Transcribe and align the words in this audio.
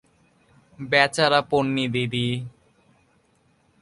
বেচারা 0.79 1.39
পোন্নি 1.49 1.85
দিদি। 1.93 2.27